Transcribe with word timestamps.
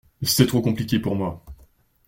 C’est 0.23 0.47
trop 0.47 0.61
compliqué 0.63 0.97
pour 0.97 1.15
moi. 1.15 1.45